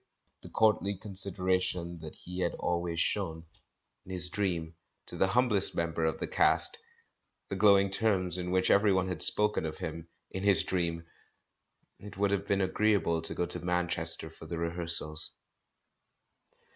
[0.41, 3.45] The courtly consideration that he had always shown—
[4.07, 4.73] in his dream—
[5.05, 6.79] to the humblest members of the cast!
[7.49, 11.05] The glowing terms in which everyone had spoken of him— in his dream!...
[11.99, 15.35] It would have been agreeable to go to IManchester for the rehearsals.